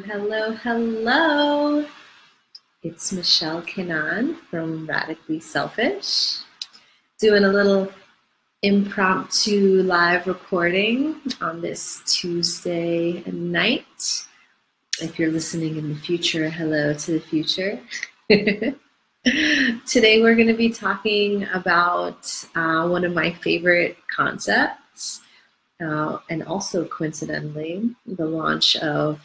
Hello, 0.00 0.52
hello. 0.52 1.84
It's 2.82 3.12
Michelle 3.12 3.60
Kanan 3.60 4.38
from 4.48 4.86
Radically 4.86 5.38
Selfish, 5.38 6.38
doing 7.20 7.44
a 7.44 7.48
little 7.48 7.92
impromptu 8.62 9.82
live 9.82 10.26
recording 10.26 11.20
on 11.42 11.60
this 11.60 12.00
Tuesday 12.06 13.22
night. 13.30 13.84
If 15.02 15.18
you're 15.18 15.30
listening 15.30 15.76
in 15.76 15.90
the 15.90 16.00
future, 16.00 16.48
hello 16.48 16.94
to 16.94 17.12
the 17.12 17.20
future. 17.20 17.78
Today, 19.86 20.22
we're 20.22 20.36
going 20.36 20.48
to 20.48 20.54
be 20.54 20.70
talking 20.70 21.46
about 21.52 22.32
uh, 22.54 22.88
one 22.88 23.04
of 23.04 23.12
my 23.12 23.34
favorite 23.34 23.98
concepts, 24.08 25.20
uh, 25.84 26.16
and 26.30 26.44
also 26.44 26.86
coincidentally, 26.86 27.94
the 28.06 28.24
launch 28.24 28.76
of 28.76 29.20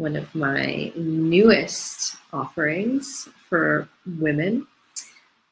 one 0.00 0.16
of 0.16 0.34
my 0.34 0.90
newest 0.96 2.16
offerings 2.32 3.28
for 3.50 3.86
women 4.18 4.66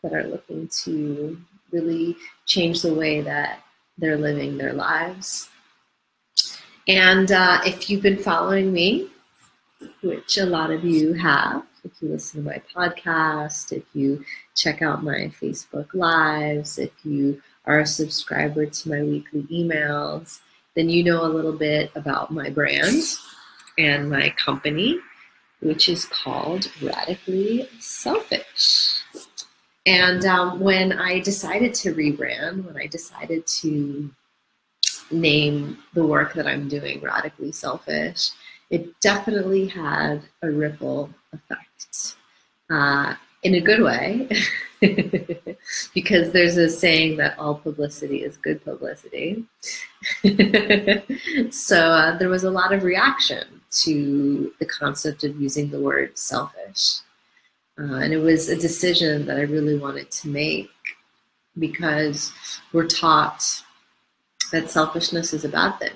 that 0.02 0.15
are 0.15 0.27
looking 0.27 0.66
to 0.84 1.38
really 1.71 2.16
change 2.47 2.80
the 2.80 2.95
way 2.95 3.21
that 3.21 3.62
they're 3.98 4.16
living 4.16 4.57
their 4.57 4.73
lives. 4.73 5.51
And 6.88 7.30
uh, 7.30 7.61
if 7.66 7.91
you've 7.91 8.01
been 8.01 8.16
following 8.16 8.73
me, 8.73 9.11
which 10.02 10.38
a 10.38 10.47
lot 10.47 10.71
of 10.71 10.83
you 10.83 11.12
have, 11.12 11.66
if 11.85 11.93
you 12.01 12.09
listen 12.09 12.43
to 12.43 12.51
my 12.51 12.62
podcast, 12.74 13.71
if 13.71 13.85
you 13.93 14.24
check 14.57 14.80
out 14.80 15.05
my 15.05 15.30
Facebook 15.41 15.93
Lives, 15.93 16.79
if 16.79 16.93
you 17.05 17.43
are 17.66 17.80
a 17.80 17.87
subscriber 17.87 18.65
to 18.65 18.88
my 18.88 19.02
weekly 19.02 19.43
emails, 19.52 20.41
then 20.74 20.88
you 20.88 21.05
know 21.05 21.27
a 21.27 21.29
little 21.29 21.52
bit 21.52 21.91
about 21.95 22.30
my 22.30 22.49
brand 22.49 23.02
and 23.78 24.10
my 24.10 24.30
company, 24.30 24.98
which 25.60 25.88
is 25.88 26.05
called 26.05 26.70
Radically 26.82 27.68
Selfish. 27.78 29.02
And 29.87 30.24
um, 30.26 30.60
when 30.60 30.93
I 30.93 31.20
decided 31.20 31.73
to 31.74 31.95
rebrand, 31.95 32.66
when 32.66 32.76
I 32.76 32.87
decided 32.87 33.46
to 33.62 34.10
name 35.10 35.79
the 35.95 36.04
work 36.04 36.35
that 36.35 36.46
I'm 36.46 36.68
doing 36.68 37.01
Radically 37.01 37.52
Selfish, 37.52 38.30
it 38.68 39.01
definitely 39.01 39.66
had 39.66 40.23
a 40.42 40.51
ripple 40.51 41.09
effect 41.32 42.16
uh, 42.70 43.15
in 43.42 43.54
a 43.54 43.60
good 43.60 43.82
way. 43.82 44.29
because 45.95 46.32
there's 46.32 46.57
a 46.57 46.68
saying 46.68 47.16
that 47.16 47.38
all 47.38 47.54
publicity 47.54 48.23
is 48.23 48.37
good 48.37 48.63
publicity. 48.65 49.45
so 51.51 51.76
uh, 51.79 52.16
there 52.18 52.29
was 52.29 52.45
a 52.45 52.51
lot 52.51 52.73
of 52.73 52.85
reaction 52.85 53.57
to 53.71 54.52
the 54.59 54.66
concept 54.66 55.24
of 55.24 55.41
using 55.41 55.71
the 55.71 55.80
word 55.80 56.16
selfish. 56.19 57.01
Uh, 57.79 57.95
and 57.95 58.13
it 58.13 58.19
was 58.19 58.49
a 58.49 58.57
decision 58.57 59.27
that 59.27 59.37
I 59.37 59.43
really 59.43 59.79
wanted 59.79 60.10
to 60.10 60.29
make 60.29 60.71
because 61.59 62.33
we're 62.73 62.87
taught 62.87 63.45
that 64.53 64.71
selfishness 64.71 65.33
is 65.33 65.44
a 65.44 65.49
bad 65.49 65.78
thing. 65.78 65.93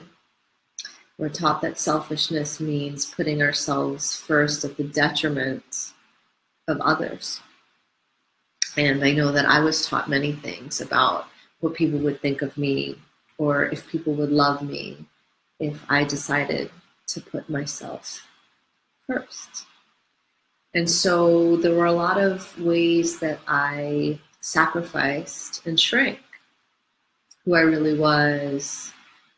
We're 1.18 1.28
taught 1.28 1.62
that 1.62 1.78
selfishness 1.78 2.60
means 2.60 3.06
putting 3.06 3.42
ourselves 3.42 4.16
first 4.16 4.64
at 4.64 4.76
the 4.76 4.84
detriment 4.84 5.92
of 6.68 6.80
others. 6.80 7.40
And 8.76 9.04
I 9.04 9.12
know 9.12 9.32
that 9.32 9.46
I 9.46 9.60
was 9.60 9.86
taught 9.86 10.08
many 10.08 10.32
things 10.32 10.80
about 10.80 11.26
what 11.60 11.74
people 11.74 11.98
would 12.00 12.20
think 12.20 12.42
of 12.42 12.56
me 12.56 12.96
or 13.38 13.66
if 13.66 13.88
people 13.88 14.14
would 14.14 14.30
love 14.30 14.62
me 14.62 15.04
if 15.60 15.80
I 15.88 16.04
decided 16.04 16.70
to 17.14 17.20
put 17.20 17.48
myself 17.48 18.26
first. 19.06 19.66
And 20.74 20.88
so 20.88 21.56
there 21.56 21.74
were 21.74 21.86
a 21.86 21.92
lot 21.92 22.18
of 22.18 22.58
ways 22.58 23.20
that 23.20 23.38
I 23.46 24.18
sacrificed 24.40 25.66
and 25.66 25.78
shrank 25.78 26.20
who 27.44 27.54
I 27.54 27.60
really 27.60 27.98
was, 27.98 28.92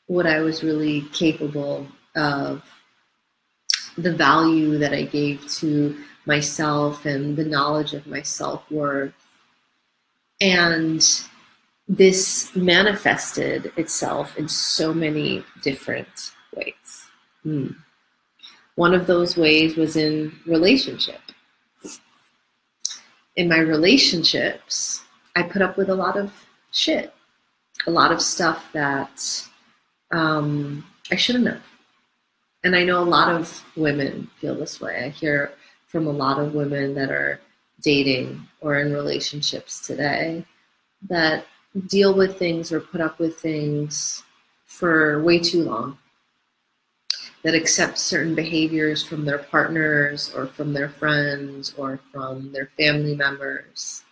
what 0.07 0.27
I 0.27 0.41
was 0.41 0.63
really 0.63 1.03
capable 1.13 1.87
of, 2.15 2.63
the 3.97 4.13
value 4.13 4.79
that 4.79 4.93
I 4.93 5.03
gave 5.03 5.49
to 5.59 5.97
myself 6.27 7.07
and 7.07 7.37
the 7.37 7.45
knowledge 7.45 7.95
of 7.95 8.07
my 8.07 8.23
self 8.23 8.69
worth. 8.71 9.15
And 10.41 11.05
this 11.89 12.55
manifested 12.57 13.73
itself 13.77 14.37
in 14.37 14.49
so 14.49 14.93
many 14.93 15.45
different 15.63 16.33
ways. 16.55 17.04
Mm. 17.45 17.77
One 18.77 18.95
of 18.95 19.07
those 19.07 19.37
ways 19.37 19.77
was 19.77 19.97
in 19.97 20.33
relationship. 20.47 21.21
In 23.37 23.49
my 23.49 23.59
relationships, 23.59 25.03
I 25.37 25.43
put 25.43 25.63
up 25.63 25.77
with 25.77 25.89
a 25.91 25.95
lot 25.95 26.17
of 26.17 26.33
shit, 26.73 27.13
a 27.87 27.91
lot 27.91 28.13
of 28.13 28.21
stuff 28.21 28.65
that 28.73 29.47
um, 30.13 30.85
I 31.11 31.17
shouldn't 31.17 31.47
have. 31.47 31.63
And 32.63 32.75
I 32.75 32.85
know 32.85 33.03
a 33.03 33.05
lot 33.05 33.35
of 33.35 33.63
women 33.77 34.31
feel 34.41 34.55
this 34.55 34.81
way. 34.81 35.05
I 35.05 35.09
hear 35.11 35.53
from 35.87 36.07
a 36.07 36.13
lot 36.13 36.39
of 36.39 36.55
women 36.55 36.95
that 36.95 37.11
are 37.11 37.41
dating 37.83 38.47
or 38.61 38.81
in 38.81 38.93
relationships 38.93 39.87
today 39.87 40.45
that 41.09 41.45
deal 41.89 42.15
with 42.15 42.39
things 42.39 42.73
or 42.73 42.81
put 42.81 43.01
up 43.01 43.19
with 43.19 43.39
things 43.39 44.23
for 44.65 45.23
way 45.23 45.39
too 45.39 45.63
long 45.63 45.99
that 47.45 47.55
accept 47.55 47.99
certain 47.99 48.35
behaviors 48.35 49.05
from 49.05 49.25
their 49.25 49.39
partners 49.39 50.33
or 50.35 50.47
from 50.47 50.73
their 50.73 50.89
friends 50.89 51.75
or 51.77 52.01
from 52.11 52.51
their 52.53 52.71
family 52.79 53.15
members 53.15 54.03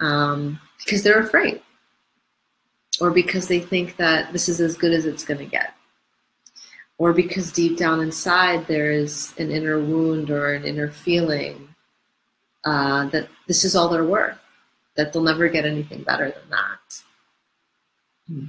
um, 0.00 0.58
because 0.78 1.02
they're 1.02 1.18
afraid 1.18 1.60
or 3.00 3.10
because 3.10 3.48
they 3.48 3.58
think 3.58 3.96
that 3.96 4.32
this 4.32 4.48
is 4.48 4.60
as 4.60 4.76
good 4.76 4.92
as 4.92 5.04
it's 5.04 5.24
going 5.24 5.38
to 5.38 5.44
get 5.44 5.74
or 6.96 7.12
because 7.12 7.50
deep 7.50 7.76
down 7.76 8.00
inside 8.00 8.64
there 8.68 8.92
is 8.92 9.34
an 9.38 9.50
inner 9.50 9.80
wound 9.80 10.30
or 10.30 10.54
an 10.54 10.64
inner 10.64 10.90
feeling 10.90 11.68
uh, 12.64 13.06
that 13.06 13.28
this 13.48 13.64
is 13.64 13.74
all 13.74 13.88
they're 13.88 14.04
worth 14.04 14.38
that 14.96 15.12
they'll 15.12 15.22
never 15.22 15.48
get 15.48 15.66
anything 15.66 16.04
better 16.04 16.30
than 16.30 16.50
that 16.50 17.02
hmm. 18.28 18.44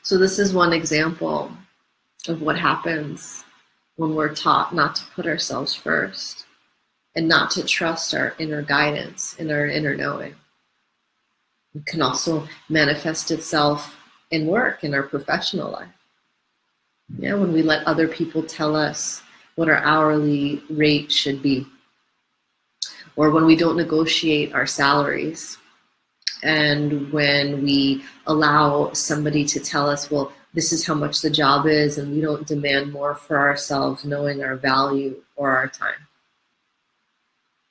so 0.00 0.16
this 0.16 0.38
is 0.38 0.54
one 0.54 0.72
example 0.72 1.52
of 2.28 2.42
what 2.42 2.58
happens 2.58 3.44
when 3.96 4.14
we're 4.14 4.34
taught 4.34 4.74
not 4.74 4.94
to 4.96 5.04
put 5.14 5.26
ourselves 5.26 5.74
first 5.74 6.46
and 7.14 7.28
not 7.28 7.50
to 7.50 7.64
trust 7.64 8.14
our 8.14 8.34
inner 8.38 8.62
guidance 8.62 9.36
and 9.38 9.50
our 9.50 9.66
inner 9.66 9.96
knowing. 9.96 10.34
It 11.74 11.86
can 11.86 12.02
also 12.02 12.46
manifest 12.68 13.30
itself 13.30 13.96
in 14.30 14.46
work, 14.46 14.84
in 14.84 14.94
our 14.94 15.02
professional 15.02 15.70
life. 15.70 15.88
Yeah, 17.18 17.34
when 17.34 17.52
we 17.52 17.62
let 17.62 17.86
other 17.86 18.08
people 18.08 18.42
tell 18.42 18.74
us 18.74 19.22
what 19.56 19.68
our 19.68 19.78
hourly 19.78 20.62
rate 20.70 21.12
should 21.12 21.42
be, 21.42 21.66
or 23.16 23.30
when 23.30 23.44
we 23.44 23.56
don't 23.56 23.76
negotiate 23.76 24.54
our 24.54 24.66
salaries, 24.66 25.58
and 26.42 27.12
when 27.12 27.62
we 27.62 28.02
allow 28.26 28.92
somebody 28.92 29.44
to 29.44 29.60
tell 29.60 29.88
us, 29.88 30.10
well, 30.10 30.32
this 30.54 30.72
is 30.72 30.86
how 30.86 30.94
much 30.94 31.20
the 31.20 31.30
job 31.30 31.66
is, 31.66 31.98
and 31.98 32.12
we 32.12 32.20
don't 32.20 32.46
demand 32.46 32.92
more 32.92 33.14
for 33.14 33.38
ourselves, 33.38 34.04
knowing 34.04 34.42
our 34.42 34.56
value 34.56 35.16
or 35.36 35.56
our 35.56 35.68
time. 35.68 36.06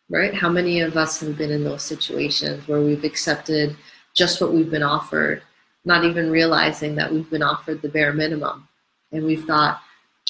Right? 0.10 0.34
How 0.34 0.50
many 0.50 0.82
of 0.82 0.98
us 0.98 1.20
have 1.22 1.38
been 1.38 1.52
in 1.52 1.64
those 1.64 1.84
situations 1.84 2.68
where 2.68 2.82
we've 2.82 3.04
accepted 3.04 3.78
just 4.14 4.42
what 4.42 4.54
we've 4.54 4.72
been 4.72 4.84
offered, 4.84 5.42
not 5.86 6.04
even 6.04 6.30
realizing 6.32 6.96
that 6.96 7.12
we've 7.12 7.30
been 7.30 7.44
offered 7.44 7.82
the 7.82 7.90
bare 7.90 8.14
minimum, 8.14 8.68
and 9.12 9.24
we've 9.24 9.46
thought, 9.46 9.82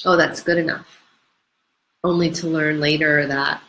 oh, 0.04 0.16
that's 0.16 0.42
good 0.42 0.58
enough, 0.58 1.00
only 2.04 2.30
to 2.30 2.46
learn 2.46 2.80
later 2.80 3.26
that 3.26 3.62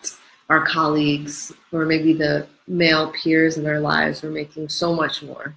our 0.49 0.65
colleagues 0.65 1.51
or 1.71 1.85
maybe 1.85 2.13
the 2.13 2.47
male 2.67 3.11
peers 3.11 3.57
in 3.57 3.65
our 3.65 3.79
lives 3.79 4.21
were 4.21 4.29
making 4.29 4.69
so 4.69 4.93
much 4.93 5.23
more. 5.23 5.55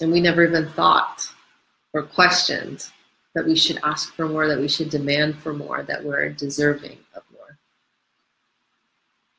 And 0.00 0.10
we 0.10 0.20
never 0.20 0.44
even 0.44 0.68
thought 0.70 1.26
or 1.92 2.02
questioned 2.02 2.86
that 3.34 3.46
we 3.46 3.56
should 3.56 3.78
ask 3.82 4.14
for 4.14 4.28
more, 4.28 4.48
that 4.48 4.58
we 4.58 4.68
should 4.68 4.90
demand 4.90 5.38
for 5.38 5.52
more, 5.52 5.82
that 5.82 6.04
we're 6.04 6.28
deserving 6.30 6.98
of 7.14 7.22
more. 7.32 7.58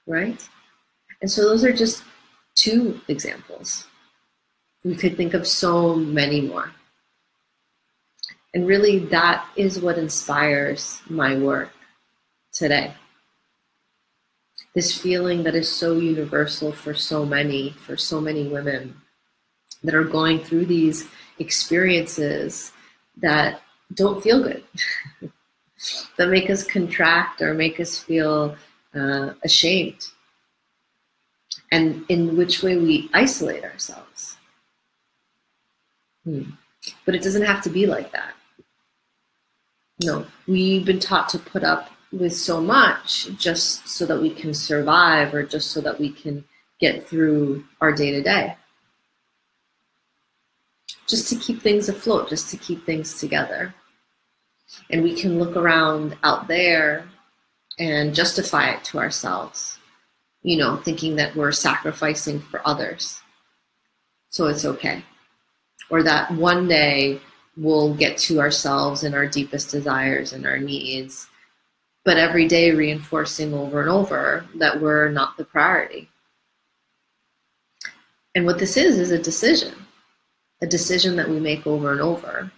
Right? 0.07 0.47
And 1.21 1.29
so 1.29 1.43
those 1.43 1.63
are 1.63 1.73
just 1.73 2.03
two 2.55 2.99
examples. 3.07 3.87
We 4.83 4.95
could 4.95 5.15
think 5.15 5.33
of 5.33 5.47
so 5.47 5.95
many 5.95 6.41
more. 6.41 6.71
And 8.53 8.67
really, 8.67 8.99
that 8.99 9.47
is 9.55 9.79
what 9.79 9.97
inspires 9.97 11.01
my 11.09 11.35
work 11.37 11.71
today. 12.51 12.93
This 14.75 14.95
feeling 14.95 15.43
that 15.43 15.55
is 15.55 15.69
so 15.69 15.97
universal 15.97 16.71
for 16.71 16.93
so 16.93 17.25
many, 17.25 17.71
for 17.71 17.95
so 17.95 18.19
many 18.19 18.47
women 18.47 18.95
that 19.83 19.95
are 19.95 20.03
going 20.03 20.39
through 20.39 20.65
these 20.65 21.07
experiences 21.39 22.71
that 23.17 23.61
don't 23.93 24.23
feel 24.23 24.41
good. 24.41 24.63
that 26.17 26.29
make 26.29 26.49
us 26.49 26.63
contract 26.63 27.41
or 27.41 27.53
make 27.53 27.79
us 27.79 27.99
feel 27.99 28.55
uh, 28.95 29.33
ashamed, 29.43 30.05
and 31.71 32.05
in 32.09 32.37
which 32.37 32.63
way 32.63 32.77
we 32.77 33.09
isolate 33.13 33.63
ourselves. 33.63 34.37
Hmm. 36.23 36.51
But 37.05 37.15
it 37.15 37.23
doesn't 37.23 37.45
have 37.45 37.61
to 37.63 37.69
be 37.69 37.85
like 37.85 38.11
that. 38.11 38.33
No, 40.01 40.25
we've 40.47 40.85
been 40.85 40.99
taught 40.99 41.29
to 41.29 41.39
put 41.39 41.63
up 41.63 41.89
with 42.11 42.35
so 42.35 42.61
much 42.61 43.35
just 43.37 43.87
so 43.87 44.05
that 44.05 44.21
we 44.21 44.29
can 44.29 44.53
survive 44.53 45.33
or 45.33 45.43
just 45.43 45.71
so 45.71 45.81
that 45.81 45.99
we 45.99 46.11
can 46.11 46.43
get 46.79 47.07
through 47.07 47.63
our 47.81 47.91
day 47.91 48.11
to 48.11 48.21
day. 48.21 48.55
Just 51.07 51.29
to 51.29 51.35
keep 51.35 51.61
things 51.61 51.89
afloat, 51.89 52.29
just 52.29 52.49
to 52.51 52.57
keep 52.57 52.85
things 52.85 53.19
together. 53.19 53.73
And 54.89 55.03
we 55.03 55.13
can 55.13 55.39
look 55.39 55.55
around 55.55 56.17
out 56.23 56.47
there 56.47 57.05
and 57.79 58.13
justify 58.15 58.69
it 58.69 58.83
to 58.85 58.99
ourselves, 58.99 59.79
you 60.43 60.57
know, 60.57 60.77
thinking 60.77 61.15
that 61.17 61.35
we're 61.35 61.51
sacrificing 61.51 62.39
for 62.39 62.61
others. 62.65 63.19
So 64.29 64.47
it's 64.47 64.65
okay. 64.65 65.03
Or 65.89 66.03
that 66.03 66.31
one 66.31 66.67
day 66.67 67.19
we'll 67.57 67.93
get 67.93 68.17
to 68.17 68.39
ourselves 68.39 69.03
and 69.03 69.13
our 69.13 69.27
deepest 69.27 69.71
desires 69.71 70.33
and 70.33 70.45
our 70.45 70.57
needs, 70.57 71.27
but 72.05 72.17
every 72.17 72.47
day 72.47 72.71
reinforcing 72.71 73.53
over 73.53 73.81
and 73.81 73.89
over 73.89 74.45
that 74.55 74.79
we're 74.81 75.09
not 75.09 75.37
the 75.37 75.45
priority. 75.45 76.09
And 78.35 78.45
what 78.45 78.57
this 78.57 78.77
is, 78.77 78.97
is 78.97 79.11
a 79.11 79.19
decision, 79.19 79.73
a 80.63 80.65
decision 80.65 81.17
that 81.17 81.29
we 81.29 81.41
make 81.41 81.67
over 81.67 81.91
and 81.91 81.99
over, 81.99 82.49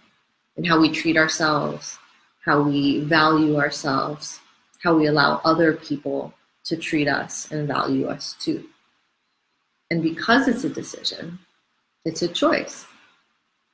and 0.56 0.64
how 0.64 0.80
we 0.80 0.88
treat 0.88 1.16
ourselves, 1.16 1.98
how 2.44 2.62
we 2.62 3.00
value 3.00 3.56
ourselves, 3.56 4.38
how 4.80 4.94
we 4.96 5.06
allow 5.06 5.40
other 5.44 5.72
people 5.72 6.32
to 6.64 6.76
treat 6.76 7.08
us 7.08 7.50
and 7.50 7.66
value 7.66 8.06
us 8.06 8.36
too. 8.38 8.64
And 9.90 10.04
because 10.04 10.46
it's 10.46 10.62
a 10.62 10.68
decision, 10.68 11.40
it's 12.04 12.22
a 12.22 12.28
choice. 12.28 12.86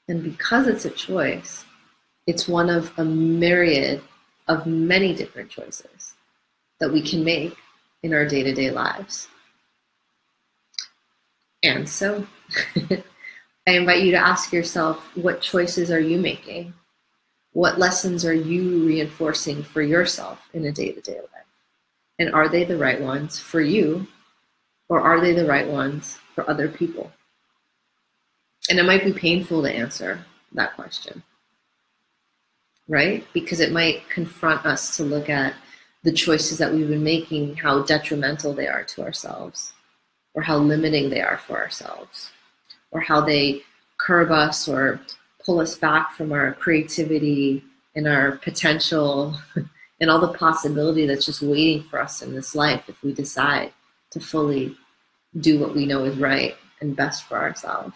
And 0.08 0.24
because 0.24 0.66
it's 0.66 0.86
a 0.86 0.90
choice, 0.90 1.66
it's 2.26 2.48
one 2.48 2.70
of 2.70 2.90
a 2.96 3.04
myriad 3.04 4.00
of 4.48 4.66
many 4.66 5.14
different 5.14 5.50
choices 5.50 6.14
that 6.80 6.90
we 6.90 7.02
can 7.02 7.22
make 7.22 7.54
in 8.02 8.14
our 8.14 8.26
day 8.26 8.42
to 8.42 8.54
day 8.54 8.70
lives. 8.70 9.28
And 11.62 11.86
so 11.86 12.26
I 13.66 13.72
invite 13.72 14.02
you 14.02 14.10
to 14.10 14.18
ask 14.18 14.52
yourself 14.52 15.08
what 15.16 15.40
choices 15.40 15.90
are 15.90 16.00
you 16.00 16.18
making? 16.18 16.74
What 17.52 17.78
lessons 17.78 18.24
are 18.24 18.34
you 18.34 18.84
reinforcing 18.84 19.62
for 19.62 19.82
yourself 19.82 20.40
in 20.52 20.64
a 20.64 20.72
day 20.72 20.90
to 20.92 21.00
day 21.00 21.20
life? 21.20 21.46
And 22.18 22.34
are 22.34 22.48
they 22.48 22.64
the 22.64 22.76
right 22.76 23.00
ones 23.00 23.38
for 23.38 23.60
you, 23.60 24.06
or 24.88 25.00
are 25.00 25.20
they 25.20 25.32
the 25.32 25.46
right 25.46 25.68
ones 25.68 26.18
for 26.34 26.48
other 26.48 26.68
people? 26.68 27.12
And 28.68 28.78
it 28.78 28.84
might 28.84 29.04
be 29.04 29.12
painful 29.12 29.62
to 29.62 29.70
answer 29.70 30.24
that 30.52 30.74
question, 30.74 31.22
right? 32.88 33.24
Because 33.32 33.60
it 33.60 33.72
might 33.72 34.08
confront 34.08 34.66
us 34.66 34.96
to 34.96 35.04
look 35.04 35.28
at 35.28 35.54
the 36.02 36.12
choices 36.12 36.58
that 36.58 36.72
we've 36.72 36.88
been 36.88 37.04
making, 37.04 37.56
how 37.56 37.82
detrimental 37.82 38.54
they 38.54 38.66
are 38.66 38.84
to 38.84 39.02
ourselves, 39.02 39.72
or 40.34 40.42
how 40.42 40.58
limiting 40.58 41.10
they 41.10 41.20
are 41.20 41.38
for 41.38 41.58
ourselves, 41.58 42.30
or 42.92 43.00
how 43.00 43.20
they 43.20 43.62
curb 43.98 44.30
us 44.30 44.68
or 44.68 45.00
pull 45.44 45.60
us 45.60 45.76
back 45.76 46.12
from 46.12 46.32
our 46.32 46.52
creativity 46.52 47.64
and 47.96 48.06
our 48.06 48.32
potential 48.38 49.36
and 50.00 50.10
all 50.10 50.20
the 50.20 50.38
possibility 50.38 51.06
that's 51.06 51.26
just 51.26 51.42
waiting 51.42 51.82
for 51.82 52.00
us 52.00 52.22
in 52.22 52.34
this 52.34 52.54
life 52.54 52.88
if 52.88 53.02
we 53.02 53.12
decide 53.12 53.72
to 54.10 54.20
fully 54.20 54.76
do 55.40 55.58
what 55.58 55.74
we 55.74 55.86
know 55.86 56.04
is 56.04 56.16
right 56.16 56.54
and 56.80 56.96
best 56.96 57.24
for 57.24 57.38
ourselves. 57.38 57.94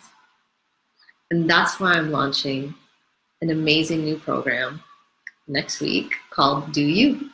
And 1.30 1.48
that's 1.50 1.80
why 1.80 1.92
I'm 1.92 2.10
launching 2.10 2.74
an 3.42 3.50
amazing 3.50 4.04
new 4.04 4.16
program 4.16 4.82
next 5.48 5.80
week 5.80 6.12
called 6.30 6.72
Do 6.72 6.82
You. 6.82 7.30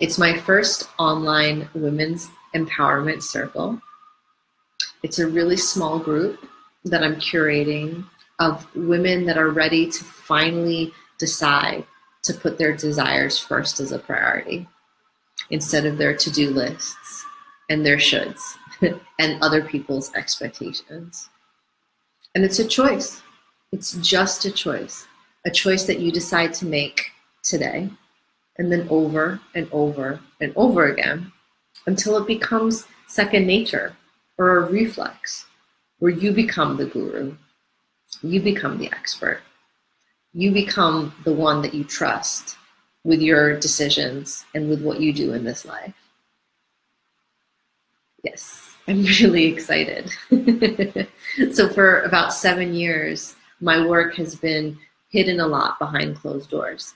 It's 0.00 0.18
my 0.18 0.36
first 0.36 0.88
online 0.98 1.68
women's 1.74 2.28
empowerment 2.54 3.22
circle. 3.22 3.80
It's 5.02 5.18
a 5.18 5.26
really 5.26 5.56
small 5.56 5.98
group 5.98 6.44
that 6.84 7.02
I'm 7.02 7.16
curating 7.16 8.04
of 8.38 8.66
women 8.74 9.24
that 9.26 9.38
are 9.38 9.50
ready 9.50 9.90
to 9.90 10.04
finally 10.04 10.92
decide 11.18 11.86
to 12.24 12.34
put 12.34 12.58
their 12.58 12.74
desires 12.76 13.38
first 13.38 13.80
as 13.80 13.92
a 13.92 13.98
priority 13.98 14.66
instead 15.50 15.86
of 15.86 15.98
their 15.98 16.16
to 16.16 16.30
do 16.30 16.50
lists 16.50 17.24
and 17.70 17.84
their 17.84 17.96
shoulds 17.96 18.56
and 19.18 19.42
other 19.42 19.62
people's 19.62 20.12
expectations. 20.14 21.28
And 22.34 22.44
it's 22.44 22.58
a 22.58 22.66
choice. 22.66 23.22
It's 23.72 23.92
just 23.94 24.44
a 24.44 24.50
choice. 24.50 25.06
A 25.46 25.50
choice 25.50 25.84
that 25.84 26.00
you 26.00 26.10
decide 26.10 26.54
to 26.54 26.66
make 26.66 27.12
today 27.42 27.90
and 28.58 28.72
then 28.72 28.86
over 28.90 29.40
and 29.54 29.68
over 29.72 30.20
and 30.40 30.52
over 30.56 30.86
again 30.86 31.30
until 31.86 32.16
it 32.16 32.26
becomes 32.26 32.86
second 33.06 33.46
nature 33.46 33.94
or 34.38 34.58
a 34.58 34.70
reflex 34.70 35.46
where 36.04 36.12
you 36.12 36.32
become 36.32 36.76
the 36.76 36.84
guru, 36.84 37.34
you 38.22 38.38
become 38.38 38.76
the 38.76 38.92
expert, 38.92 39.40
you 40.34 40.52
become 40.52 41.14
the 41.24 41.32
one 41.32 41.62
that 41.62 41.72
you 41.72 41.82
trust 41.82 42.58
with 43.04 43.22
your 43.22 43.58
decisions 43.58 44.44
and 44.54 44.68
with 44.68 44.82
what 44.82 45.00
you 45.00 45.14
do 45.14 45.32
in 45.32 45.44
this 45.44 45.64
life. 45.64 45.94
Yes. 48.22 48.76
I'm 48.86 49.02
really 49.22 49.46
excited. 49.46 50.10
so, 51.54 51.70
for 51.70 52.02
about 52.02 52.34
seven 52.34 52.74
years, 52.74 53.34
my 53.60 53.86
work 53.86 54.14
has 54.16 54.34
been 54.34 54.76
hidden 55.08 55.40
a 55.40 55.46
lot 55.46 55.78
behind 55.78 56.16
closed 56.16 56.50
doors. 56.50 56.92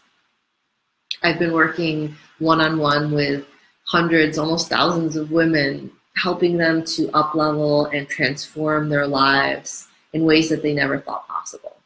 I've 1.22 1.38
been 1.38 1.54
working 1.54 2.14
one 2.40 2.60
on 2.60 2.76
one 2.76 3.12
with 3.12 3.46
hundreds, 3.86 4.36
almost 4.36 4.68
thousands 4.68 5.16
of 5.16 5.30
women, 5.30 5.92
helping 6.20 6.56
them 6.56 6.84
to 6.84 7.10
up 7.14 7.34
level 7.34 7.86
and 7.86 8.08
transform 8.08 8.88
their 8.88 9.06
lives 9.06 9.88
in 10.12 10.24
ways 10.24 10.48
that 10.48 10.62
they 10.62 10.72
never 10.72 10.98
thought 10.98 11.28
possible. 11.28 11.76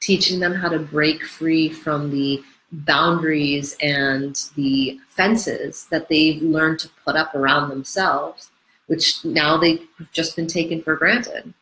Teaching 0.00 0.38
them 0.40 0.54
how 0.54 0.68
to 0.68 0.78
break 0.78 1.24
free 1.24 1.68
from 1.68 2.10
the 2.10 2.42
boundaries 2.70 3.76
and 3.80 4.36
the 4.56 4.98
fences 5.08 5.86
that 5.90 6.08
they've 6.08 6.42
learned 6.42 6.78
to 6.80 6.90
put 7.04 7.16
up 7.16 7.34
around 7.34 7.68
themselves 7.68 8.50
which 8.86 9.24
now 9.24 9.56
they've 9.56 9.86
just 10.12 10.36
been 10.36 10.46
taken 10.46 10.80
for 10.80 10.96
granted. 10.96 11.52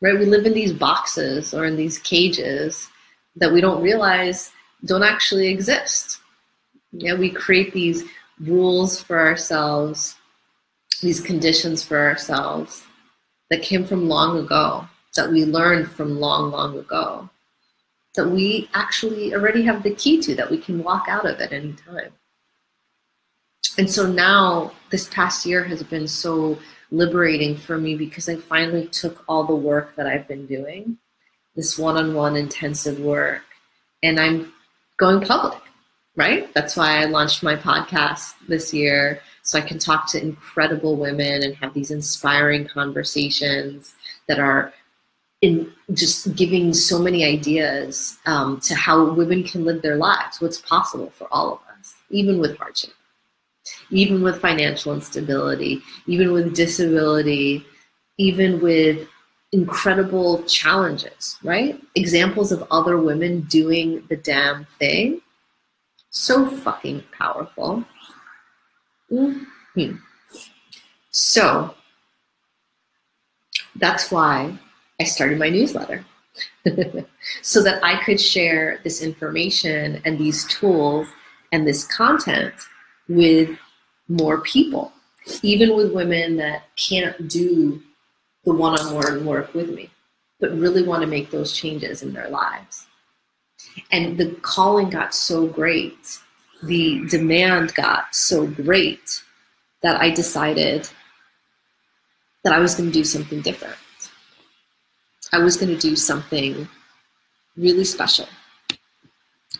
Right? 0.00 0.18
We 0.18 0.26
live 0.26 0.46
in 0.46 0.54
these 0.54 0.72
boxes 0.72 1.52
or 1.52 1.66
in 1.66 1.76
these 1.76 1.98
cages 1.98 2.88
that 3.36 3.52
we 3.52 3.60
don't 3.60 3.82
realize 3.82 4.52
don't 4.84 5.02
actually 5.02 5.48
exist. 5.48 6.20
Yeah, 6.92 7.14
we 7.14 7.30
create 7.30 7.72
these 7.72 8.04
rules 8.40 9.02
for 9.02 9.18
ourselves, 9.18 10.14
these 11.00 11.20
conditions 11.20 11.82
for 11.82 11.98
ourselves 11.98 12.84
that 13.50 13.62
came 13.62 13.84
from 13.84 14.08
long 14.08 14.38
ago, 14.38 14.86
that 15.16 15.30
we 15.30 15.44
learned 15.44 15.90
from 15.90 16.20
long, 16.20 16.50
long 16.50 16.78
ago, 16.78 17.28
that 18.14 18.28
we 18.28 18.68
actually 18.74 19.34
already 19.34 19.62
have 19.62 19.82
the 19.82 19.94
key 19.94 20.20
to, 20.20 20.34
that 20.34 20.50
we 20.50 20.58
can 20.58 20.82
walk 20.82 21.06
out 21.08 21.26
of 21.26 21.40
at 21.40 21.52
any 21.52 21.72
time 21.72 22.12
and 23.78 23.88
so 23.88 24.06
now 24.06 24.72
this 24.90 25.08
past 25.08 25.46
year 25.46 25.62
has 25.64 25.82
been 25.84 26.08
so 26.08 26.58
liberating 26.90 27.56
for 27.56 27.78
me 27.78 27.94
because 27.94 28.28
I 28.28 28.34
finally 28.34 28.88
took 28.88 29.22
all 29.28 29.44
the 29.44 29.54
work 29.54 29.94
that 29.94 30.06
I've 30.06 30.26
been 30.26 30.46
doing, 30.46 30.98
this 31.54 31.78
one 31.78 31.96
on 31.96 32.12
one 32.12 32.36
intensive 32.36 32.98
work, 32.98 33.42
and 34.02 34.18
I'm 34.18 34.52
going 34.96 35.20
public, 35.20 35.62
right? 36.16 36.52
That's 36.54 36.76
why 36.76 37.00
I 37.00 37.04
launched 37.04 37.44
my 37.44 37.54
podcast 37.54 38.34
this 38.48 38.74
year 38.74 39.20
so 39.48 39.58
I 39.58 39.62
can 39.62 39.78
talk 39.78 40.06
to 40.08 40.22
incredible 40.22 40.96
women 40.96 41.42
and 41.42 41.56
have 41.56 41.72
these 41.72 41.90
inspiring 41.90 42.66
conversations 42.66 43.94
that 44.26 44.38
are 44.38 44.74
in 45.40 45.72
just 45.94 46.34
giving 46.34 46.74
so 46.74 46.98
many 46.98 47.24
ideas 47.24 48.18
um, 48.26 48.60
to 48.60 48.74
how 48.74 49.10
women 49.14 49.44
can 49.44 49.64
live 49.64 49.80
their 49.80 49.96
lives, 49.96 50.42
what's 50.42 50.60
possible 50.60 51.10
for 51.16 51.28
all 51.30 51.54
of 51.54 51.60
us, 51.78 51.94
even 52.10 52.38
with 52.38 52.58
hardship 52.58 52.90
even 53.90 54.22
with 54.22 54.40
financial 54.40 54.94
instability, 54.94 55.82
even 56.06 56.32
with 56.32 56.54
disability, 56.54 57.64
even 58.18 58.60
with 58.60 59.08
incredible 59.52 60.42
challenges, 60.44 61.38
right? 61.42 61.80
Examples 61.94 62.52
of 62.52 62.66
other 62.70 62.98
women 62.98 63.42
doing 63.42 64.04
the 64.08 64.16
damn 64.16 64.64
thing. 64.78 65.20
So 66.10 66.46
fucking 66.46 67.04
powerful. 67.16 67.84
Mm-hmm. 69.10 69.96
So 71.10 71.74
that's 73.76 74.10
why 74.10 74.58
I 75.00 75.04
started 75.04 75.38
my 75.38 75.48
newsletter. 75.48 76.04
so 77.42 77.62
that 77.62 77.82
I 77.82 78.02
could 78.04 78.20
share 78.20 78.80
this 78.84 79.02
information 79.02 80.00
and 80.04 80.18
these 80.18 80.44
tools 80.46 81.08
and 81.52 81.66
this 81.66 81.84
content 81.84 82.54
with 83.08 83.58
more 84.08 84.40
people, 84.40 84.92
even 85.42 85.74
with 85.74 85.92
women 85.92 86.36
that 86.36 86.64
can't 86.76 87.28
do 87.28 87.82
the 88.44 88.52
one 88.52 88.78
on 88.78 88.94
one 88.94 89.24
work 89.24 89.52
with 89.54 89.70
me, 89.70 89.90
but 90.40 90.56
really 90.56 90.82
want 90.82 91.02
to 91.02 91.06
make 91.06 91.30
those 91.30 91.52
changes 91.52 92.02
in 92.02 92.12
their 92.12 92.28
lives. 92.28 92.86
And 93.90 94.16
the 94.16 94.30
calling 94.42 94.90
got 94.90 95.14
so 95.14 95.46
great, 95.46 96.18
the 96.62 97.06
demand 97.08 97.74
got 97.74 98.14
so 98.14 98.46
great 98.46 99.22
that 99.82 100.00
I 100.00 100.10
decided 100.10 100.88
that 102.44 102.52
I 102.52 102.58
was 102.58 102.74
going 102.74 102.88
to 102.88 102.92
do 102.92 103.04
something 103.04 103.40
different. 103.42 103.76
I 105.32 105.38
was 105.38 105.56
going 105.56 105.74
to 105.74 105.78
do 105.78 105.94
something 105.94 106.68
really 107.56 107.84
special. 107.84 108.26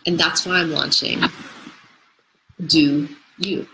And 0.05 0.19
that's 0.19 0.45
why 0.45 0.59
I'm 0.59 0.71
launching 0.71 1.21
Do 2.65 3.07
You 3.37 3.67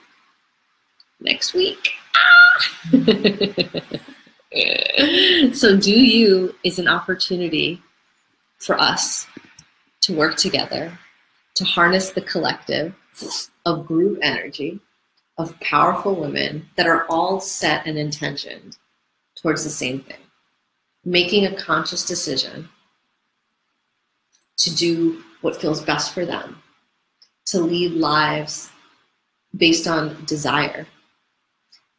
next 1.20 1.53
week. 1.53 1.91
Ah! 2.15 2.91
so, 5.53 5.77
Do 5.77 5.91
You 5.91 6.55
is 6.63 6.79
an 6.79 6.88
opportunity 6.88 7.82
for 8.60 8.79
us 8.79 9.27
to 10.01 10.15
work 10.15 10.36
together 10.36 10.98
to 11.55 11.63
harness 11.63 12.12
the 12.12 12.22
collective 12.22 12.94
of 13.65 13.86
group 13.86 14.19
energy 14.22 14.79
of 15.38 15.60
powerful 15.60 16.15
women 16.15 16.69
that 16.75 16.88
are 16.88 17.05
all 17.10 17.39
set 17.39 17.86
and 17.86 17.98
intentioned 17.98 18.77
towards 19.36 19.63
the 19.63 19.69
same 19.69 20.00
thing. 20.01 20.17
Making 21.03 21.45
a 21.45 21.55
conscious 21.55 22.05
decision 22.05 22.69
to 24.57 24.75
do 24.75 25.24
what 25.41 25.60
feels 25.60 25.81
best 25.81 26.13
for 26.13 26.25
them, 26.25 26.62
to 27.48 27.60
lead 27.60 27.91
lives 27.93 28.69
based 29.55 29.88
on 29.88 30.24
desire, 30.25 30.88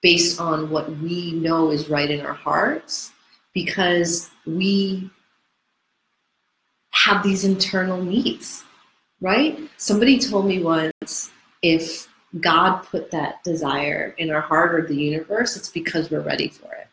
based 0.03 0.41
on 0.41 0.71
what 0.71 0.91
we 0.99 1.33
know 1.33 1.71
is 1.71 1.89
right 1.89 2.11
in 2.11 2.25
our 2.25 2.35
hearts, 2.35 3.13
because 3.55 4.31
we 4.47 5.11
have 6.91 7.23
these 7.23 7.45
internal 7.45 8.03
needs, 8.03 8.65
right? 9.21 9.59
Somebody 9.77 10.19
told 10.19 10.47
me 10.47 10.63
once 10.63 11.31
if 11.63 12.09
God 12.41 12.83
put 12.83 13.11
that 13.11 13.43
desire 13.45 14.15
in 14.19 14.31
our 14.31 14.41
heart 14.41 14.75
or 14.75 14.87
the 14.87 14.95
universe, 14.95 15.57
it's 15.57 15.71
because 15.71 16.11
we're 16.11 16.21
ready 16.21 16.49
for 16.49 16.73
it. 16.75 16.89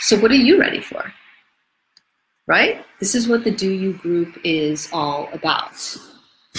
So, 0.00 0.18
what 0.18 0.30
are 0.30 0.34
you 0.34 0.58
ready 0.60 0.80
for? 0.80 1.12
Right? 2.46 2.84
This 2.98 3.14
is 3.14 3.28
what 3.28 3.44
the 3.44 3.50
Do 3.50 3.70
You 3.70 3.94
group 3.94 4.38
is 4.44 4.88
all 4.92 5.28
about. 5.32 5.96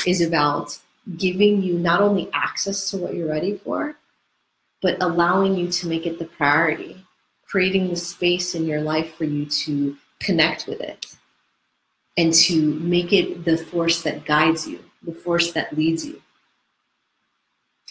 Is 0.08 0.22
about 0.22 0.78
giving 1.18 1.62
you 1.62 1.78
not 1.78 2.02
only 2.02 2.30
access 2.34 2.90
to 2.90 2.98
what 2.98 3.14
you're 3.14 3.30
ready 3.30 3.58
for, 3.58 3.96
but 4.82 5.02
allowing 5.02 5.56
you 5.56 5.68
to 5.70 5.88
make 5.88 6.06
it 6.06 6.20
the 6.20 6.26
priority, 6.26 7.06
creating 7.46 7.90
the 7.90 7.96
space 7.96 8.56
in 8.56 8.66
your 8.66 8.82
life 8.82 9.14
for 9.16 9.26
you 9.26 9.46
to 9.46 9.96
connect 10.20 10.68
with 10.68 10.82
it 10.82 11.16
and 12.18 12.34
to 12.34 12.74
make 12.76 13.12
it 13.12 13.44
the 13.46 13.58
force 13.58 14.04
that 14.04 14.26
guides 14.26 14.68
you, 14.68 14.80
the 15.04 15.14
force 15.14 15.52
that 15.54 15.76
leads 15.76 16.06
you 16.06 16.22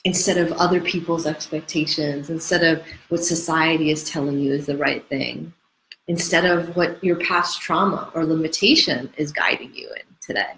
instead 0.05 0.38
of 0.38 0.52
other 0.52 0.81
people's 0.81 1.26
expectations, 1.26 2.29
instead 2.31 2.64
of 2.64 2.85
what 3.09 3.25
society 3.25 3.91
is 3.91 4.09
telling 4.09 4.38
you 4.38 4.52
is 4.52 4.67
the 4.67 4.76
right 4.76 5.07
thing, 5.09 5.52
instead 6.09 6.45
of 6.45 6.75
what 6.75 7.02
your 7.05 7.17
past 7.17 7.61
trauma 7.61 8.11
or 8.14 8.25
limitation 8.25 9.12
is 9.17 9.33
guiding 9.33 9.73
you 9.75 9.88
in 9.91 10.02
today. 10.21 10.55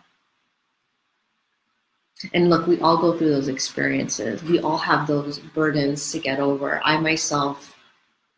And 2.32 2.48
look, 2.48 2.66
we 2.66 2.80
all 2.80 2.96
go 2.96 3.18
through 3.18 3.30
those 3.30 3.48
experiences. 3.48 4.42
We 4.42 4.60
all 4.60 4.78
have 4.78 5.06
those 5.06 5.38
burdens 5.38 6.10
to 6.12 6.18
get 6.18 6.40
over. 6.40 6.80
I 6.82 6.98
myself 6.98 7.76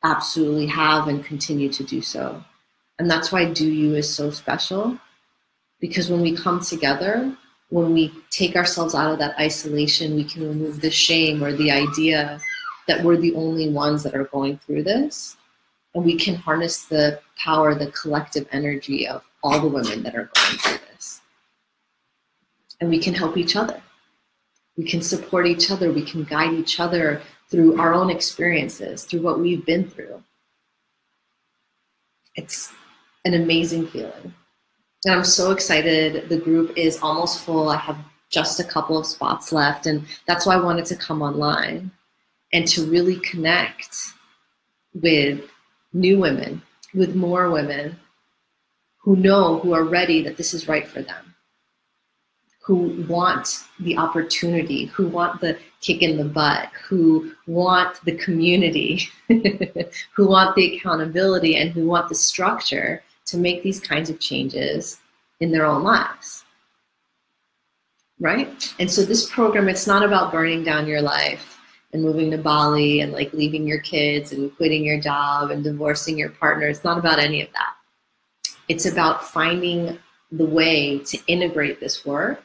absolutely 0.03 0.67
have 0.67 1.07
and 1.07 1.25
continue 1.25 1.69
to 1.73 1.85
do 1.85 2.03
so. 2.03 2.43
And 2.99 3.09
that's 3.09 3.31
why 3.31 3.45
Do 3.45 3.71
You 3.71 3.95
is 3.95 4.13
so 4.13 4.31
special 4.31 4.99
because 5.81 6.11
when 6.11 6.21
we 6.21 6.37
come 6.37 6.61
together, 6.61 7.37
when 7.71 7.93
we 7.93 8.13
take 8.31 8.57
ourselves 8.57 8.95
out 8.95 9.13
of 9.13 9.19
that 9.19 9.39
isolation, 9.39 10.15
we 10.15 10.25
can 10.25 10.49
remove 10.49 10.81
the 10.81 10.91
shame 10.91 11.43
or 11.43 11.53
the 11.53 11.71
idea 11.71 12.41
that 12.87 13.03
we're 13.03 13.17
the 13.17 13.35
only 13.35 13.69
ones 13.69 14.03
that 14.03 14.15
are 14.15 14.25
going 14.25 14.59
through 14.59 14.85
this. 14.85 15.37
And 15.95 16.05
we 16.05 16.17
can 16.17 16.35
harness 16.35 16.85
the 16.85 17.21
power, 17.43 17.75
the 17.75 17.91
collective 17.91 18.47
energy 18.53 19.09
of 19.09 19.23
all 19.43 19.61
the 19.61 19.69
women 19.69 20.03
that 20.03 20.15
are 20.15 20.31
going 20.35 20.59
through 20.59 20.79
this. 20.93 21.21
And 22.81 22.91
we 22.91 22.99
can 22.99 23.15
help 23.15 23.37
each 23.37 23.57
other. 23.57 23.83
We 24.77 24.85
can 24.85 25.01
support 25.01 25.47
each 25.47 25.71
other. 25.71 25.91
We 25.91 26.05
can 26.05 26.25
guide 26.25 26.53
each 26.53 26.79
other 26.81 27.23
through 27.51 27.81
our 27.81 27.95
own 27.95 28.11
experiences, 28.11 29.05
through 29.05 29.23
what 29.23 29.41
we've 29.41 29.65
been 29.65 29.89
through. 29.89 30.23
It's 32.35 32.73
an 33.25 33.35
amazing 33.35 33.87
feeling. 33.89 34.35
And 35.07 35.15
I'm 35.15 35.25
so 35.25 35.53
excited. 35.53 36.29
The 36.29 36.37
group 36.37 36.77
is 36.77 36.99
almost 37.01 37.45
full. 37.45 37.69
I 37.69 37.77
have 37.77 37.97
just 38.29 38.59
a 38.59 38.65
couple 38.65 38.99
of 38.99 39.07
spots 39.07 39.53
left. 39.53 39.87
And 39.87 40.05
that's 40.27 40.47
why 40.47 40.55
I 40.55 40.61
wanted 40.61 40.85
to 40.87 40.97
come 40.97 41.23
online 41.23 41.93
and 42.53 42.67
to 42.67 42.85
really 42.91 43.21
connect 43.21 43.97
with 44.95 45.49
new 45.93 46.19
women, 46.19 46.61
with 46.93 47.15
more 47.15 47.51
women 47.51 47.97
who 48.99 49.15
know, 49.15 49.61
who 49.61 49.75
are 49.75 49.85
ready 49.85 50.23
that 50.25 50.37
this 50.37 50.53
is 50.53 50.67
right 50.67 50.89
for 50.89 51.03
them, 51.03 51.37
who 52.65 53.07
want 53.09 53.63
the 53.79 53.97
opportunity, 53.97 54.87
who 54.87 55.07
want 55.07 55.41
the 55.41 55.57
kick 55.83 56.03
in 56.03 56.17
the 56.17 56.25
butt, 56.25 56.69
who 56.89 57.33
want 57.47 58.05
the 58.05 58.17
community, 58.17 59.09
who 59.29 60.27
want 60.27 60.57
the 60.57 60.77
accountability, 60.77 61.55
and 61.55 61.71
who 61.71 61.87
want 61.87 62.09
the 62.09 62.15
structure 62.17 63.05
to 63.27 63.37
make 63.37 63.63
these 63.63 63.81
kinds 63.81 64.09
of 64.09 64.21
changes 64.21 64.99
in 65.41 65.51
their 65.51 65.67
own 65.67 65.83
lives. 65.83 66.45
Right? 68.19 68.75
And 68.79 68.91
so 68.91 69.03
this 69.03 69.29
program, 69.29 69.69
it's 69.69 69.87
not 69.87 70.03
about 70.03 70.33
burning 70.33 70.65
down 70.65 70.87
your 70.87 71.03
life 71.03 71.59
and 71.93 72.03
moving 72.03 72.31
to 72.31 72.39
Bali 72.39 73.01
and 73.01 73.13
like 73.13 73.33
leaving 73.33 73.67
your 73.67 73.81
kids 73.81 74.33
and 74.33 74.55
quitting 74.57 74.85
your 74.85 75.01
job 75.01 75.51
and 75.51 75.63
divorcing 75.63 76.17
your 76.17 76.31
partner. 76.31 76.67
It's 76.67 76.85
not 76.85 76.99
about 76.99 77.19
any 77.19 77.43
of 77.43 77.53
that. 77.53 77.75
It's 78.69 78.87
about 78.87 79.25
finding 79.25 79.99
the 80.33 80.47
way 80.47 80.99
to 81.01 81.19
integrate 81.27 81.79
this 81.79 82.05
work 82.05 82.43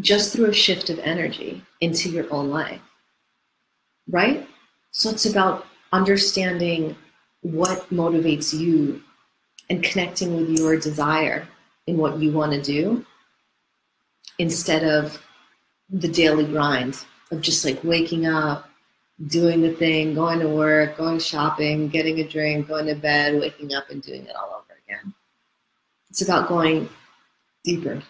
just 0.00 0.32
through 0.32 0.46
a 0.46 0.54
shift 0.54 0.90
of 0.90 0.98
energy 1.00 1.62
into 1.80 2.08
your 2.08 2.32
own 2.32 2.50
life. 2.50 2.80
Right? 4.08 4.48
So 4.92 5.10
it's 5.10 5.26
about 5.26 5.66
understanding 5.92 6.96
what 7.42 7.88
motivates 7.90 8.58
you 8.58 9.02
and 9.70 9.82
connecting 9.82 10.36
with 10.36 10.50
your 10.50 10.78
desire 10.78 11.46
in 11.86 11.96
what 11.96 12.18
you 12.18 12.32
want 12.32 12.52
to 12.52 12.62
do 12.62 13.04
instead 14.38 14.84
of 14.84 15.22
the 15.90 16.08
daily 16.08 16.44
grind 16.44 17.04
of 17.30 17.40
just 17.40 17.64
like 17.64 17.82
waking 17.84 18.26
up, 18.26 18.68
doing 19.26 19.62
the 19.62 19.72
thing, 19.72 20.14
going 20.14 20.40
to 20.40 20.48
work, 20.48 20.96
going 20.96 21.18
shopping, 21.18 21.88
getting 21.88 22.20
a 22.20 22.28
drink, 22.28 22.68
going 22.68 22.86
to 22.86 22.94
bed, 22.94 23.40
waking 23.40 23.74
up, 23.74 23.90
and 23.90 24.02
doing 24.02 24.26
it 24.26 24.34
all 24.36 24.62
over 24.62 24.78
again. 24.86 25.14
It's 26.10 26.22
about 26.22 26.48
going 26.48 26.88
deeper. 27.64 28.02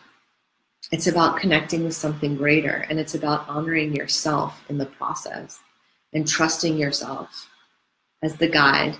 It's 0.92 1.06
about 1.06 1.38
connecting 1.38 1.84
with 1.84 1.94
something 1.94 2.36
greater, 2.36 2.86
and 2.88 2.98
it's 2.98 3.14
about 3.14 3.48
honoring 3.48 3.94
yourself 3.94 4.62
in 4.68 4.78
the 4.78 4.86
process 4.86 5.60
and 6.12 6.26
trusting 6.26 6.76
yourself 6.76 7.48
as 8.22 8.36
the 8.36 8.48
guide, 8.48 8.96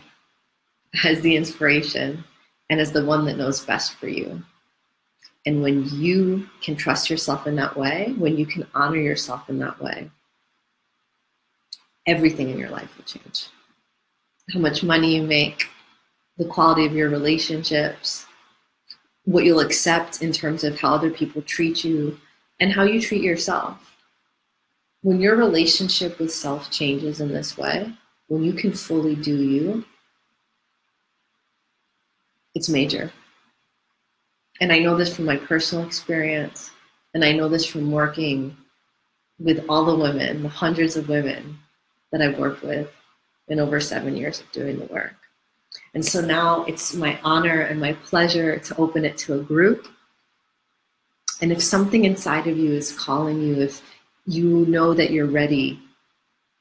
as 1.05 1.21
the 1.21 1.37
inspiration, 1.37 2.25
and 2.71 2.81
as 2.81 2.93
the 2.93 3.05
one 3.05 3.25
that 3.27 3.37
knows 3.37 3.65
best 3.65 3.95
for 3.95 4.09
you. 4.09 4.43
And 5.47 5.63
when 5.63 5.85
you 5.91 6.49
can 6.63 6.77
trust 6.77 7.11
yourself 7.11 7.47
in 7.47 7.57
that 7.57 7.77
way, 7.77 8.15
when 8.19 8.37
you 8.37 8.47
can 8.47 8.67
honor 8.75 8.99
yourself 8.99 9.51
in 9.51 9.59
that 9.59 9.81
way, 9.81 10.11
everything 12.07 12.49
in 12.51 12.59
your 12.59 12.71
life 12.71 12.97
will 12.97 13.05
change. 13.05 13.49
How 14.53 14.61
much 14.61 14.83
money 14.83 15.17
you 15.17 15.23
make, 15.23 15.69
the 16.39 16.47
quality 16.47 16.87
of 16.87 16.95
your 16.95 17.11
relationships, 17.11 18.27
what 19.25 19.45
you'll 19.45 19.61
accept 19.61 20.23
in 20.23 20.33
terms 20.33 20.65
of 20.65 20.79
how 20.79 20.95
other 20.95 21.11
people 21.11 21.43
treat 21.43 21.85
you, 21.85 22.19
and 22.61 22.73
how 22.73 22.85
you 22.85 23.01
treat 23.01 23.23
yourself. 23.23 23.97
When 25.03 25.21
your 25.21 25.37
relationship 25.37 26.19
with 26.19 26.33
self 26.33 26.71
changes 26.71 27.21
in 27.21 27.29
this 27.29 27.59
way, 27.59 27.93
when 28.29 28.43
you 28.43 28.53
can 28.53 28.73
fully 28.73 29.15
do 29.15 29.37
you, 29.37 29.85
it's 32.55 32.69
major. 32.69 33.13
And 34.61 34.73
I 34.73 34.79
know 34.79 34.97
this 34.97 35.17
from 35.17 35.27
my 35.27 35.37
personal 35.37 35.87
experience, 35.87 36.71
and 37.15 37.25
I 37.25 37.33
know 37.33 37.49
this 37.49 37.67
from 37.67 37.91
working 37.93 38.57
with 39.39 39.65
all 39.69 39.85
the 39.85 39.97
women, 39.97 40.43
the 40.43 40.49
hundreds 40.49 40.97
of 40.97 41.09
women 41.09 41.59
that 42.13 42.23
I've 42.23 42.39
worked 42.39 42.63
with 42.63 42.91
in 43.49 43.61
over 43.61 43.81
seven 43.81 44.17
years 44.17 44.41
of 44.41 44.51
doing 44.53 44.79
the 44.79 44.87
work. 44.87 45.15
And 45.95 46.05
so 46.05 46.21
now 46.21 46.65
it's 46.65 46.95
my 46.95 47.19
honor 47.25 47.63
and 47.63 47.81
my 47.81 47.95
pleasure 47.95 48.59
to 48.59 48.77
open 48.77 49.05
it 49.05 49.19
to 49.19 49.35
a 49.35 49.43
group 49.43 49.89
And 51.41 51.53
if 51.53 51.63
something 51.63 52.05
inside 52.05 52.47
of 52.47 52.57
you 52.57 52.73
is 52.73 52.93
calling 52.99 53.43
you, 53.43 53.61
if 53.61 53.83
you 54.27 54.67
know 54.67 54.95
that 54.95 55.11
you're 55.11 55.27
ready 55.27 55.81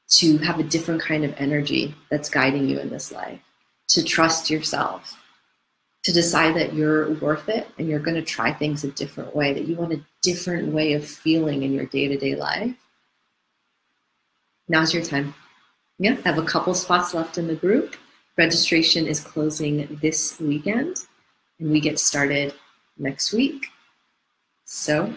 to 0.08 0.38
have 0.38 0.58
a 0.58 0.64
different 0.64 1.00
kind 1.00 1.24
of 1.24 1.34
energy 1.38 1.94
that's 2.10 2.28
guiding 2.28 2.68
you 2.68 2.78
in 2.80 2.90
this 2.90 3.10
life, 3.12 3.40
to 3.88 4.02
trust 4.02 4.50
yourself, 4.50 5.18
to 6.04 6.12
decide 6.12 6.54
that 6.54 6.74
you're 6.74 7.10
worth 7.14 7.48
it 7.48 7.66
and 7.78 7.88
you're 7.88 7.98
going 7.98 8.14
to 8.14 8.22
try 8.22 8.52
things 8.52 8.84
a 8.84 8.90
different 8.92 9.34
way, 9.34 9.54
that 9.54 9.66
you 9.66 9.74
want 9.74 9.92
a 9.92 10.04
different 10.22 10.72
way 10.72 10.92
of 10.92 11.04
feeling 11.04 11.62
in 11.62 11.72
your 11.72 11.86
day 11.86 12.08
to 12.08 12.16
day 12.16 12.36
life, 12.36 12.74
now's 14.68 14.92
your 14.92 15.02
time. 15.02 15.34
Yeah, 15.98 16.16
I 16.24 16.28
have 16.28 16.38
a 16.38 16.44
couple 16.44 16.74
spots 16.74 17.14
left 17.14 17.38
in 17.38 17.46
the 17.46 17.54
group. 17.54 17.96
Registration 18.36 19.06
is 19.06 19.20
closing 19.20 19.98
this 20.02 20.38
weekend 20.40 20.96
and 21.58 21.70
we 21.70 21.80
get 21.80 21.98
started 21.98 22.52
next 22.98 23.32
week. 23.32 23.66
So, 24.66 25.14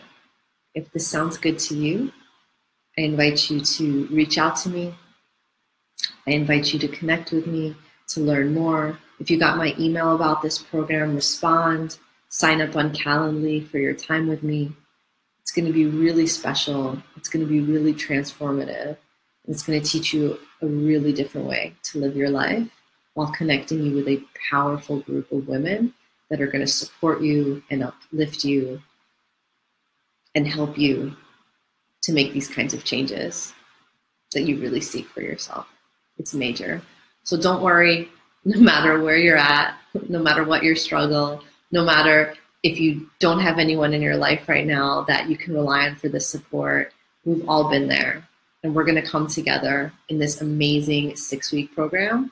if 0.74 0.92
this 0.92 1.08
sounds 1.08 1.38
good 1.38 1.60
to 1.60 1.76
you, 1.76 2.12
I 2.98 3.02
invite 3.02 3.50
you 3.50 3.60
to 3.60 4.06
reach 4.08 4.38
out 4.38 4.56
to 4.58 4.70
me. 4.70 4.96
I 6.28 6.32
invite 6.32 6.72
you 6.74 6.80
to 6.80 6.88
connect 6.88 7.32
with 7.32 7.48
me 7.48 7.76
to 8.10 8.22
learn 8.22 8.54
more. 8.54 8.98
If 9.20 9.30
you 9.30 9.40
got 9.40 9.58
my 9.58 9.76
email 9.80 10.16
about 10.16 10.42
this 10.42 10.58
program, 10.58 11.16
respond. 11.16 11.98
Sign 12.30 12.62
up 12.62 12.76
on 12.76 12.94
Calendly 12.94 13.68
for 13.68 13.78
your 13.78 13.94
time 13.94 14.28
with 14.28 14.44
me. 14.44 14.72
It's 15.42 15.52
going 15.52 15.66
to 15.66 15.74
be 15.74 15.86
really 15.86 16.28
special. 16.28 17.02
It's 17.16 17.30
going 17.30 17.46
to 17.46 17.50
be 17.50 17.62
really 17.62 17.94
transformative. 17.94 18.98
It's 19.48 19.64
going 19.64 19.82
to 19.82 19.90
teach 19.90 20.14
you 20.14 20.38
a 20.62 20.68
really 20.68 21.14
different 21.14 21.48
way 21.48 21.74
to 21.84 22.00
live 22.00 22.16
your 22.16 22.30
life 22.30 22.68
while 23.14 23.32
connecting 23.32 23.82
you 23.82 23.96
with 23.96 24.08
a 24.08 24.22
powerful 24.52 25.00
group 25.00 25.32
of 25.32 25.48
women 25.48 25.94
that 26.30 26.42
are 26.42 26.48
going 26.48 26.66
to 26.66 26.72
support 26.72 27.22
you 27.22 27.64
and 27.72 27.84
uplift 27.84 28.44
you 28.44 28.82
and 30.36 30.48
help 30.48 30.78
you 30.78 31.16
to 32.04 32.12
make 32.12 32.34
these 32.34 32.50
kinds 32.50 32.74
of 32.74 32.84
changes 32.84 33.54
that 34.34 34.44
you 34.44 34.60
really 34.60 34.82
seek 34.82 35.08
for 35.08 35.22
yourself. 35.22 35.66
It's 36.18 36.34
major. 36.34 36.82
So 37.28 37.36
don't 37.36 37.62
worry, 37.62 38.08
no 38.46 38.60
matter 38.62 39.04
where 39.04 39.18
you're 39.18 39.36
at, 39.38 39.78
no 40.08 40.20
matter 40.20 40.46
what 40.46 40.64
your 40.64 40.78
struggle, 40.78 41.44
no 41.74 41.84
matter 41.84 42.36
if 42.64 42.80
you 42.80 43.10
don't 43.20 43.42
have 43.42 43.60
anyone 43.60 43.94
in 43.94 44.02
your 44.02 44.16
life 44.16 44.48
right 44.48 44.66
now 44.66 45.02
that 45.10 45.30
you 45.30 45.36
can 45.36 45.54
rely 45.54 45.90
on 45.90 45.96
for 45.98 46.08
this 46.08 46.26
support, 46.26 46.94
we've 47.26 47.48
all 47.50 47.70
been 47.70 47.90
there. 47.90 48.26
And 48.64 48.74
we're 48.74 48.86
going 48.86 49.02
to 49.02 49.08
come 49.08 49.28
together 49.28 49.92
in 50.08 50.20
this 50.20 50.40
amazing 50.40 51.18
six 51.18 51.52
week 51.52 51.76
program 51.76 52.32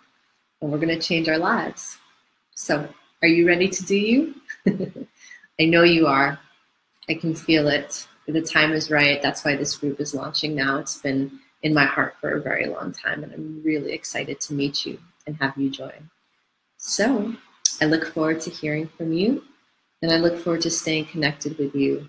and 0.61 0.71
we're 0.71 0.79
going 0.79 0.97
to 0.97 1.07
change 1.07 1.27
our 1.27 1.37
lives. 1.37 1.97
So, 2.55 2.87
are 3.21 3.27
you 3.27 3.45
ready 3.45 3.67
to 3.67 3.83
do 3.83 3.97
you? 3.97 4.35
I 5.59 5.65
know 5.65 5.83
you 5.83 6.07
are. 6.07 6.39
I 7.09 7.15
can 7.15 7.35
feel 7.35 7.67
it. 7.67 8.07
The 8.27 8.41
time 8.41 8.71
is 8.71 8.89
right. 8.89 9.21
That's 9.21 9.43
why 9.43 9.57
this 9.57 9.75
group 9.75 9.99
is 9.99 10.15
launching 10.15 10.55
now. 10.55 10.79
It's 10.79 10.99
been 10.99 11.39
in 11.63 11.73
my 11.73 11.85
heart 11.85 12.15
for 12.19 12.31
a 12.31 12.41
very 12.41 12.67
long 12.67 12.91
time, 12.91 13.23
and 13.23 13.33
I'm 13.33 13.61
really 13.63 13.93
excited 13.93 14.39
to 14.41 14.53
meet 14.53 14.85
you 14.85 14.99
and 15.25 15.35
have 15.41 15.57
you 15.57 15.69
join. 15.69 16.09
So, 16.77 17.35
I 17.81 17.85
look 17.85 18.13
forward 18.13 18.41
to 18.41 18.49
hearing 18.49 18.87
from 18.87 19.11
you, 19.13 19.43
and 20.01 20.11
I 20.11 20.17
look 20.17 20.37
forward 20.37 20.61
to 20.61 20.69
staying 20.69 21.05
connected 21.05 21.57
with 21.57 21.73
you 21.75 22.07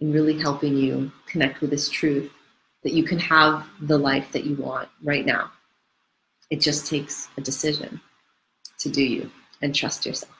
and 0.00 0.14
really 0.14 0.38
helping 0.38 0.76
you 0.76 1.10
connect 1.26 1.60
with 1.60 1.70
this 1.70 1.88
truth 1.88 2.30
that 2.82 2.92
you 2.92 3.02
can 3.02 3.18
have 3.18 3.66
the 3.80 3.98
life 3.98 4.30
that 4.32 4.44
you 4.44 4.54
want 4.56 4.88
right 5.02 5.26
now. 5.26 5.50
It 6.50 6.60
just 6.60 6.86
takes 6.86 7.28
a 7.36 7.40
decision 7.40 8.00
to 8.78 8.88
do 8.88 9.02
you 9.02 9.30
and 9.62 9.74
trust 9.74 10.06
yourself. 10.06 10.35